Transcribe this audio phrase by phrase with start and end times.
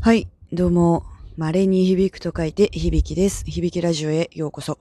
[0.00, 1.04] はい、どうも、
[1.36, 3.44] 稀に響くと書いて響きです。
[3.44, 4.78] 響きラジオへようこそ。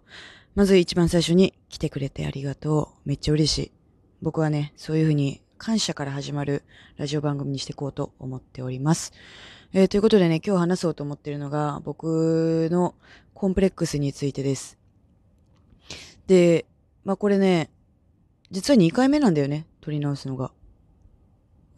[0.56, 3.08] まず一番最初に来てくれてありがとう。
[3.08, 3.72] めっちゃ嬉しい。
[4.22, 6.64] 僕はね、そういう風に感謝から始まる
[6.98, 9.14] ラジオ番組にしていこうと思っております。
[9.74, 12.96] えーということでね、今日話そうと思ってるのが、僕の
[13.34, 14.78] コンプレックスについてです。
[16.28, 16.66] で、
[17.04, 17.70] まあこれね、
[18.50, 20.52] 実は2回目なんだよね、撮り直すのが。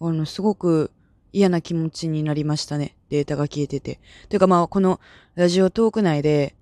[0.01, 0.91] あの、すごく
[1.33, 2.95] 嫌な気持ちになりましたね。
[3.09, 3.99] データが消えてて。
[4.29, 4.99] というかまあ、この
[5.35, 6.55] ラジオトーク内で、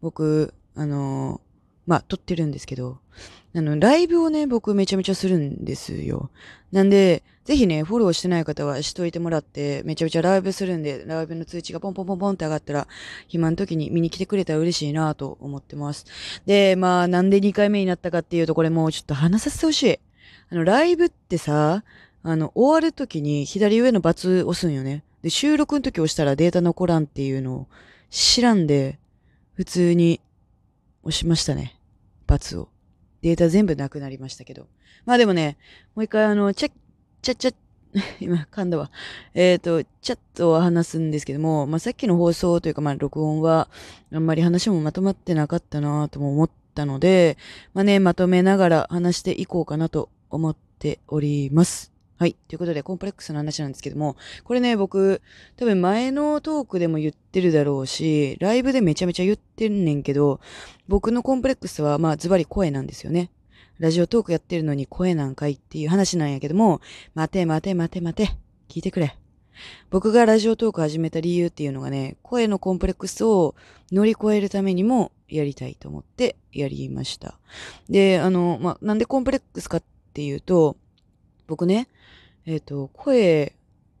[0.00, 1.46] 僕、あのー
[1.86, 2.98] まあ、撮ってるんですけど、
[3.54, 6.30] あの、ライブをね、僕めちゃめちゃするんですよ。
[6.72, 12.88] なんで、ぜひね、フォローしてない方はしといてもらって、めちゃめちゃライブするんで、ライブの通知がポンポンポンポンって上がったら、
[13.28, 16.06] 暇の時に見に来てくれたら嬉しいなと思ってます。
[16.44, 19.98] で、まあ、なんで2回目になったかっていうと、これもうちょっと話させてほしい。
[20.50, 21.84] あの、ライブってさ、
[22.28, 25.04] あの、終わる時に左上のバツ押すんよね。
[25.22, 27.66] で、収録の時押したらデータ残らんっていうのを
[28.10, 28.98] 知らんで、
[29.54, 30.20] 普通に
[31.04, 31.78] 押しましたね。
[32.26, 32.68] バツを。
[33.22, 34.66] データ全部なくなりましたけど。
[35.04, 35.56] まあでもね、
[35.94, 36.72] もう一回あの、チャッ、
[37.22, 37.54] チャッチャッ、
[38.18, 38.90] 今噛んだわ。
[39.32, 43.68] えっ、と、チャットは話すんですけども、まあさっきの放送というかまあ録音は、
[44.12, 47.38] あんまり話もまとまってなかったなとも思ったので、
[47.72, 51.95] まあね、まとめながら話していこうかなと思っております。
[52.18, 52.34] はい。
[52.48, 55.20] ということで、コンプレックスの話なんですけども、これね、僕、
[55.56, 60.40] 多分前のトークでも言ってるだろうし、ライブでめちゃめちゃ言ってんねんけど、
[60.88, 63.30] 僕のコンプレックスは、まあ、ズバリ声なんですよね。
[63.78, 66.80] ラジオトークやってるのに声なんかいっていう話なんやけども、
[67.14, 68.32] 待て待て待て待て、
[68.68, 69.18] 聞いてくれ。
[69.90, 73.54] 僕がラジオトーク始めた理由っていうのがね、声のコンプレックスを
[73.92, 77.38] 乗り越えるためにもやりたいと思ってやりました。
[77.90, 79.82] で、あの、まあ、なんでコンプレックスかっ
[80.14, 80.76] ていうと、
[81.46, 81.88] 僕ね、
[82.46, 83.54] えっ、と、声、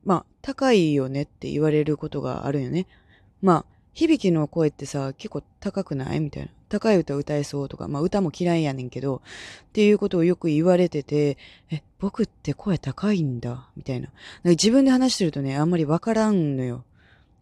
[0.04, 2.86] まあ、高いよねって言われることがあるよね。
[3.42, 6.20] まあ、響きの声ってさ、結構高くない？
[6.20, 6.48] みたいな。
[6.68, 9.22] 高い歌歌えそうとか、まあ歌も嫌いやねんけど、
[9.68, 11.38] っていうことをよく言われてて、
[11.70, 14.08] え、僕って声高いんだ、みたいな。
[14.08, 16.84] なんか自分で話してるとね、あんまりわからんのよ。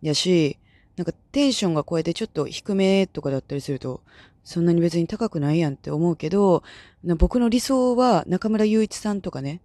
[0.02, 0.58] やし、
[0.96, 4.00] なんかテンションが超えてちょっと低めとかだったりすると、
[4.44, 6.62] そんなに別に高くないやんって思うけど、
[7.16, 9.60] 僕の理想は中村雄一さんとかね、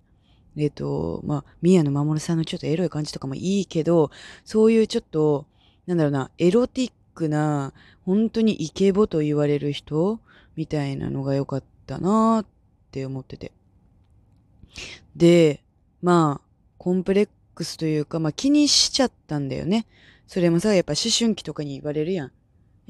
[0.57, 4.11] えっ、と、まあ、宮野守さんのちょっとエロい感じとかもいいけど、
[4.43, 5.45] そういうちょっと、
[5.85, 7.73] なんだろうな、エロティックな、
[8.05, 10.19] 本当にイケボと言われる人
[10.55, 12.45] みたいなのが良かったなーっ
[12.91, 13.51] て思ってて。
[15.15, 15.63] で、
[16.01, 19.85] まあ、コンプレックスというか、まあ気にしちゃったんだよね。
[20.27, 22.27] それもさ、やっぱ思春期とかに言われるやん。
[22.27, 22.31] い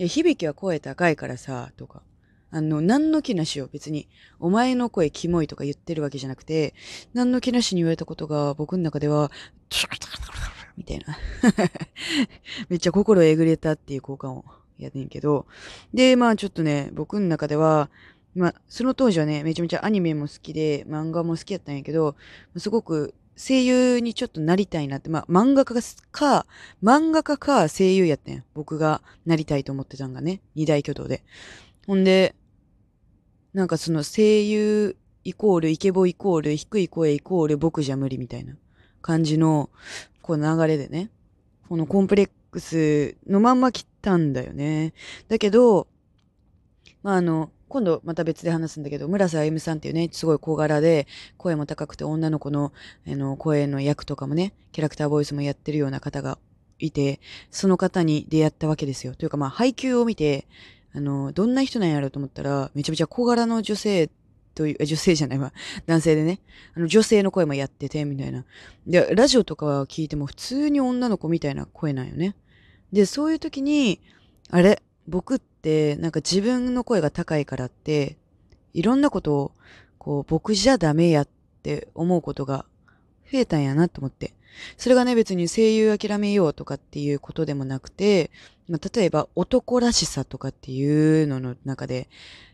[0.03, 2.03] や、響きは声高いからさ、とか。
[2.51, 4.07] あの、何の気なしよ、別に。
[4.39, 6.73] お前の声キモいとか言ってるわけじゃなくて、
[7.13, 9.31] 何の気なしに言われたことが僕の中では、
[10.77, 11.17] みたいな。
[12.69, 14.43] めっちゃ心えぐれたっていう効果音
[14.77, 15.45] やねんけど。
[15.93, 17.89] で、まあちょっとね、僕の中では、
[18.33, 22.15] まあその当時はね、めちゃめちゃアニメも好きで、漫画も好きやったんやけど、
[22.57, 25.75] すごく声優にちょっとなりたいなって、まあ漫画家
[26.11, 26.45] か、
[26.81, 28.43] 漫画家か声優やったんや。
[28.53, 31.23] 僕がなりたいと思ってたんがね、二大巨頭で。
[31.89, 32.35] ほんで、
[33.51, 38.53] なんかその声優イコールイケボイコール低い声イコール僕じゃ無理みたいな
[39.01, 39.71] 感じの
[40.21, 41.09] こう流れでね、
[41.67, 44.93] このコンプレックスのまんま来たんだよね。
[45.29, 45.87] だけど、
[47.01, 51.07] まああの、今度また別で話すんだけど、村瀬歩さんっていうね、すごい小柄で、
[51.37, 52.71] 声も高くて女の子の
[53.07, 56.37] あの声の役とかもね、キャラクターボイスもやってるような方が
[56.77, 57.19] いて、
[57.49, 59.15] その方に出会ったわけですよ。
[59.15, 60.45] というかまあ配給を見て、
[60.93, 64.09] あの、どんな人なんやろうと思ったら、めちゃめちゃ小柄の女性
[64.55, 65.53] という、女性じゃないわ、
[65.85, 66.41] 男性でね、
[66.75, 68.45] あの、女性の声もやってて、みたいな。
[68.87, 72.35] で、ラジオとかは聞いても普通に女の子みたいな声なんよね。
[72.91, 74.01] で、そういう時に、
[74.49, 78.17] あれ、僕って、なんか自分の声が高いからって、
[78.73, 79.51] いろんなことを、
[79.97, 81.27] こう、僕じゃダメやっ
[81.63, 82.65] て思うことが
[83.31, 84.33] 増えたんやなと思って。
[84.77, 88.31] それがね、別に声優諦めようとかっていうことでもなくて、
[88.67, 92.09] まあ、例えば男らしさとかっていうのの中で、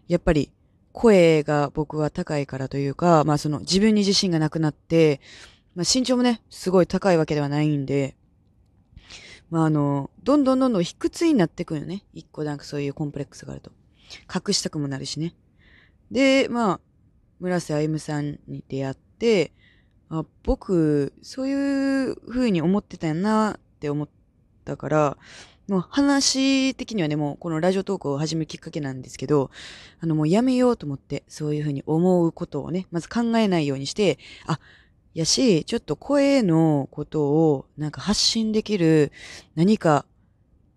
[0.07, 0.51] やっぱり
[0.91, 5.19] 声が僕は高いからというか、まあその自分に自信がなくなって、
[5.75, 8.15] まあ身長もね、すごい高いわけではないんで、
[9.49, 12.03] まああの、どんどんどんどん卑屈になってくるよね。
[12.13, 13.71] 一個なんかそういうコンプレックスがあると。
[14.33, 15.35] 隠したくもなるしね。
[16.11, 16.79] で、まあ、
[17.39, 19.51] 村瀬歩さんに出会って、
[20.19, 24.09] あ、僕、そういう風に思ってたんやなって思っ
[24.63, 25.17] たから、
[25.67, 29.49] もう話的にはね、もうこのラジオトークを始めるきっかけなんですけど、
[29.99, 34.59] あのもうやめようと思って、そういう風に思うことをね、まず考えないようにして、あ、
[35.15, 39.11] やし、ちょっと声のことをなんか発信できる
[39.55, 40.05] 何か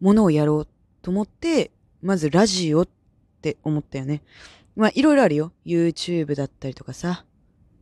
[0.01, 0.69] ものをやろう
[1.03, 1.71] と思って、
[2.01, 2.89] まずラジオっ
[3.43, 4.23] て思ったよね。
[4.75, 5.53] まあいろいろあるよ。
[5.67, 7.27] YouTube だったりとかさ。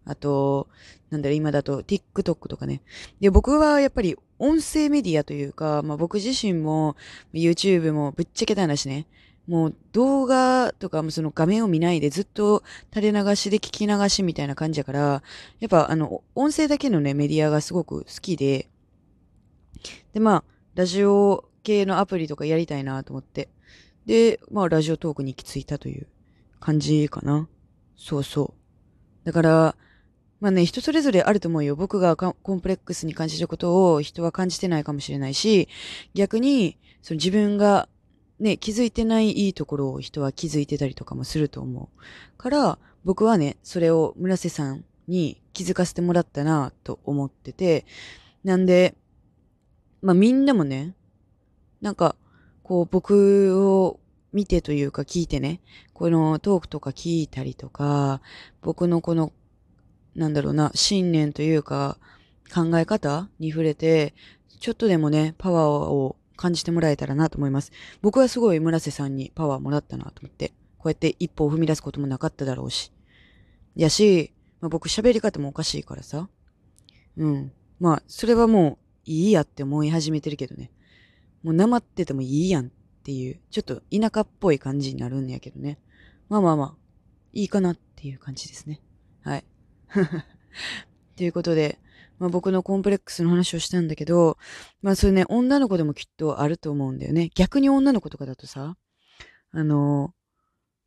[0.07, 0.69] あと、
[1.11, 2.81] なんだろ、今だと TikTok とかね。
[3.21, 6.97] で、僕はやっぱり音声メディアというか、まあ僕自身も
[7.35, 9.07] YouTube もぶっちゃけた話ね。
[9.47, 15.23] もう動画とかもその画面を見ないでずっと垂れ流しで聞き流しみたいな感じやから、
[15.61, 18.69] やっぱあの、音声だけのね、メディアがすごく好きで、
[20.13, 20.45] で、まあ、
[20.75, 23.49] ラジオ系のアプリとかやりたいなと思って。
[24.05, 26.07] で、まあ、ラジオトークに行き着いたという
[26.61, 27.49] 感じかな。
[27.97, 28.55] そうそ
[29.25, 29.27] う。
[29.27, 29.77] だから、
[30.41, 31.77] まあね、人それぞれあると思うよ。
[31.77, 35.69] 僕がコンプレックスに感じることを人は感じてないかもしれないし、
[36.15, 37.89] 逆に、その自分が
[38.39, 42.37] ね、気づいてないいいところを人は気づいてたりとかもすると思う。
[42.37, 47.87] から、僕はね、それを村瀬さんに気づかせてもらったなと思ってて、
[48.45, 48.95] なんで、
[50.03, 50.95] まあみんなもね、
[51.81, 52.17] なんか、
[52.63, 54.01] こう僕を
[54.33, 55.61] 見てというか聞いてね、
[55.95, 58.21] このトークとか聞いたりとか、
[58.61, 59.33] 僕のこの
[60.17, 61.99] なんだろうな、信念というか、
[62.53, 64.15] 考え方に触れて、
[64.61, 67.71] ちょっとでもね、パワーを感じてもらえたらなと思います。
[68.03, 72.93] 僕はすごい村瀬さんにパワーもらったなと思って、こうやって一歩を踏み出すこともなかっただろうし。
[73.75, 76.29] やし、まあ、僕喋り方もおかしいからさ。
[77.17, 77.53] うん。
[77.79, 80.71] まあ、それはもういいやって思い始めてるけどね。
[81.43, 82.71] もうなまっててもいいやんっ
[83.03, 85.79] ていう、ちょっと田舎っぽい感じになるんやけどね。
[86.29, 86.75] まあまあまあ、
[87.33, 88.81] いいかなっていう感じですね。
[89.23, 89.45] はい。
[91.17, 91.79] ということで、
[92.19, 94.39] まあ、僕のコンプレックスの話をしたんだけど、
[94.83, 97.31] まあそれね、女の子でもきっとあると思うんだよね。
[97.35, 98.77] 逆に女の子とかだとさ、
[99.51, 100.15] あの、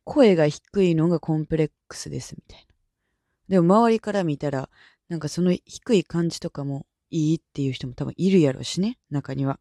[0.04, 2.74] 声が低いのがコンプレックスですみたいな。
[3.48, 4.70] でも周りから見たら、
[5.08, 9.60] なんかその低い感じとかもいいっていう人も多分いるやろうしね、中には。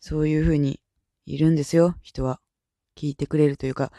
[0.00, 0.80] そういう風に
[1.24, 2.40] いるんですよ、人は。
[2.96, 3.92] 聞いてくれるというか、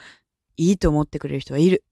[0.56, 1.84] いいと思ってくれる人はいる。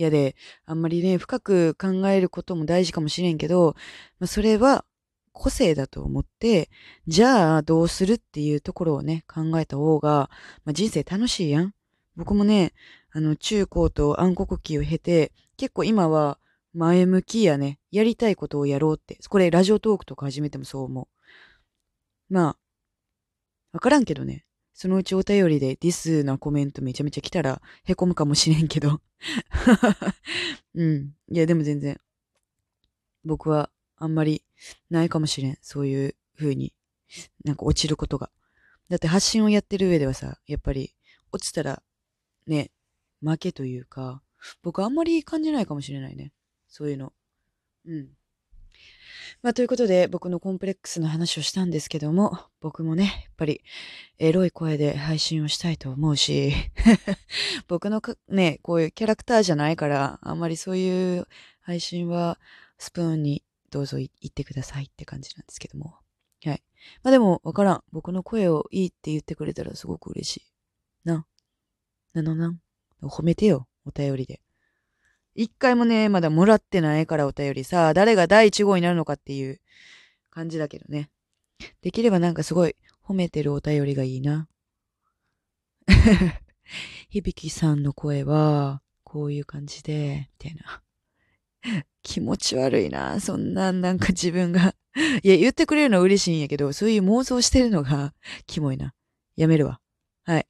[0.00, 0.36] 嫌で、
[0.66, 3.74] あんまりね、深く考えることも大事かもしれんけど、
[4.18, 4.84] まあ、それは
[5.32, 6.70] 個性だと思って、
[7.06, 10.30] じゃあどうするっていうところをね、考えた方が、
[10.64, 11.74] まあ、人生楽しいやん。
[12.16, 12.72] 僕もね、
[13.12, 16.38] あの、中高と暗黒期を経て、結構今は
[16.74, 19.18] 前向きやね、やりたいことをやろうって。
[19.28, 21.08] これラジオトークとか始めてもそう思
[22.30, 22.34] う。
[22.34, 22.56] まあ、
[23.72, 24.44] わからんけどね。
[24.80, 29.02] そのうちお便りでディスなコメントめちゃめちゃ来たら凹むかもしれんけど。
[30.74, 31.14] うん。
[31.30, 32.00] いや、でも全然。
[33.22, 34.42] 僕はあんまり
[34.88, 35.58] ないかもしれん。
[35.60, 36.72] そういう風に
[37.44, 38.30] なんか落ちることが。
[38.88, 40.94] だって発信をやってる上ではさ、やっぱり
[41.30, 41.82] 落ちたら
[42.46, 42.70] ね、
[43.20, 44.22] 負けというか、
[44.62, 46.32] 僕あんまり感じないかもしれないね。
[46.68, 47.12] そういうの。
[47.84, 48.08] うん。
[49.42, 53.62] まあ、ということで、僕のコンプレックスの話をしたんですけども、僕もね、やっぱり、
[54.18, 56.52] エロい声で配信をしたいと思うし、
[57.66, 61.26] 僕のね、こういうキャラクターじゃないから、あんまりそういう
[61.60, 62.38] 配信は、
[62.76, 65.96] スプーンにどうぞ言ってくださいって感じなんですけども。
[66.44, 66.62] はい。
[67.02, 67.84] まあでも、わからん。
[67.92, 70.52] 僕の声をいいって言ってくれたらすごく嬉しい。
[71.04, 71.26] な。
[72.12, 72.58] なのな。
[73.02, 74.42] 褒めてよ、お便りで。
[75.34, 79.60] 一回もね、まだもらってないからお便りさ、誰が第一号になるのかっていう
[80.30, 81.10] 感じだけどね。
[81.82, 82.74] できればなんかすごい
[83.04, 84.48] 褒めてるお便りがいいな。
[87.10, 90.82] 響さんの声は、こういう感じで、みたいな。
[92.02, 93.20] 気持ち悪いな。
[93.20, 94.74] そんな、なんか自分が
[95.22, 98.14] いや、言ってくれるのは嬉しいんやけど、そういう妄想してるのが、
[98.46, 98.94] キモいな。
[99.36, 99.80] やめるわ。
[100.24, 100.46] はい。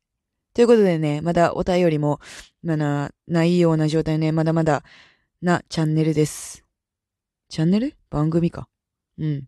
[0.52, 2.20] ということでね、まだお便りも、
[2.62, 4.82] まだないような状態ね、まだまだ
[5.40, 6.64] なチャンネルです。
[7.48, 7.94] チャンネル？
[8.10, 8.68] 番組か。
[9.18, 9.42] うん。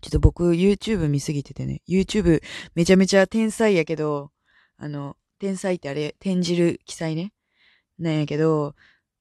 [0.00, 2.42] ちょっと僕 YouTube 見すぎててね、YouTube
[2.74, 4.30] めちゃめちゃ天才やけど、
[4.76, 7.32] あの、天才ってあれ、転じる記載ね。
[7.98, 8.74] なんやけど、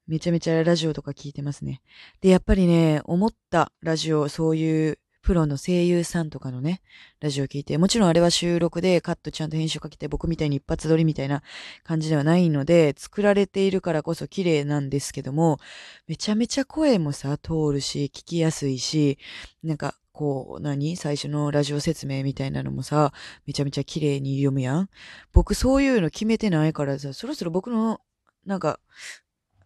[0.05, 1.81] めちゃめちゃラジオとか聞いてますね。
[2.21, 6.81] で、やっぱりね、思ったラジオ、そういうプロの声優さんとかのね、
[7.21, 11.43] ラジオ聞いて、もちろんあれは収録でカットちゃんと編集かけて僕みたいに一発撮りみたいな
[11.85, 15.59] 感じではないので、作られているからこそ綺麗なんですけども、
[16.07, 19.17] めちゃめちゃ声もさ、通るし、聞きやすいし、
[19.63, 20.95] なんか、こう、何？
[20.97, 23.13] 最初のラジオ説明みたいなのもさ、
[23.47, 24.89] めちゃめちゃ綺麗に読むやん
[25.31, 28.01] 僕そういうの決めてないからさ、そろそろ僕の、
[28.45, 28.79] なんか、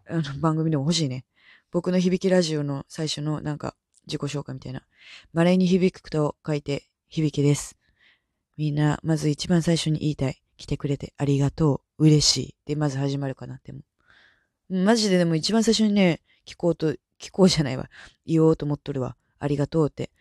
[0.08, 1.26] あの、番組でも欲しいね。
[1.72, 3.76] 僕の響きラジオの最初のなんか、
[4.08, 4.82] 自己紹介みたいな。
[5.34, 7.78] 稀に響くと書いて、響きです。
[8.58, 10.42] みんな、まず一番最初に言いたい。
[10.58, 12.06] 来てくれてありがとう。
[12.06, 12.56] 嬉しい。
[12.66, 13.82] で、まず始まるかなっても。
[14.70, 17.90] マジででも一番最初にね、聞こうと、聞こうじゃないわ。
[18.26, 19.16] 言おうと思っとるわ。
[19.40, 20.12] ありがとうって。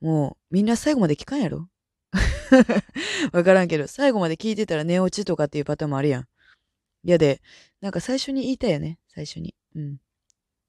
[0.00, 1.68] もう、みんな最後まで聞かんやろ？
[3.32, 6.22] わからんけど、最後まで聞いてたら寝落ちとかっていうパターンもあるやん。
[6.22, 7.42] いやで、
[7.80, 8.98] なんか最初に言いたいよね。
[9.08, 9.54] 最初に。
[9.74, 9.94] うん。
[9.94, 9.96] っ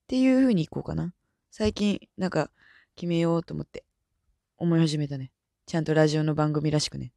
[0.08, 1.14] ていう風に行こうかな。
[1.58, 2.52] 最近、なんか、
[2.98, 3.86] 決めようと思って、
[4.58, 5.32] 思い始めたね。
[5.66, 7.14] ちゃんとラジオの番組らしくね。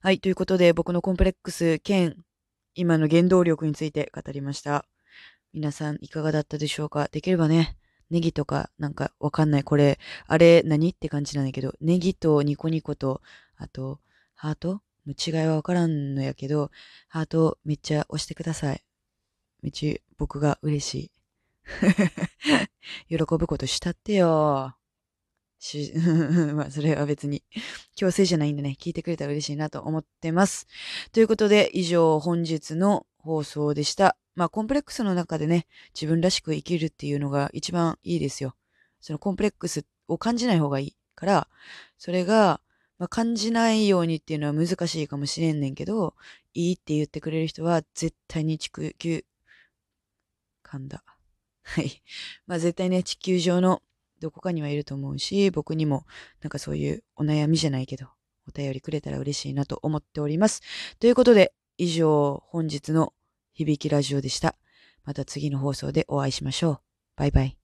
[0.00, 2.16] はい、ということで、僕のコンプレックス兼、
[2.74, 4.86] 今の原動力について語りました。
[5.52, 7.10] 皆さん、いかがだったでしょうか？
[7.12, 7.76] できればね、
[8.08, 9.64] ネギとか、なんかわかんない。
[9.64, 10.92] これ、あれ何？
[10.92, 13.20] って感じなんだけど、ネギとニコニコと、
[13.54, 14.00] あと、
[14.34, 14.80] ハート？
[15.06, 16.70] の違いはわからんのやけど、
[17.08, 18.82] ハートめっちゃ押してください。
[19.60, 21.10] めっちゃ僕が嬉しい。
[23.08, 24.74] 喜ぶことしたってよ。
[25.62, 25.92] し、
[26.54, 27.42] まあ、それは別に
[27.94, 30.66] 強制じゃないんでね、聞いてくれたら嬉しいなと思ってます。
[31.12, 34.16] ということで、以上本日の放送でした。
[34.34, 38.56] まあ、コンプレックスの中でね、自分らしく生きるっていうのが一番いいですよ。
[39.00, 41.48] そのコンプレックスを感じない方がいいから、
[41.96, 42.60] それが、
[42.98, 46.14] まあ、感じないようにっていうのは難しいかもしれんねんけど、
[46.54, 49.24] いいって言ってくれる人は絶対に地球、
[50.64, 51.04] 噛んだ。
[51.62, 52.02] はい。
[52.46, 53.82] まあ絶対ね、地球上の
[54.20, 56.06] どこかにはいると思うし、僕にも
[56.40, 58.06] なんかそういうお悩みじゃないけど、
[58.48, 60.62] お便りくれたら嬉しいなと思っております。
[60.98, 63.12] ということで、以上、本日の
[63.52, 64.56] 響きラジオでした。
[65.04, 66.80] また次の放送でお会いしましょう。
[67.16, 67.61] バイバイ。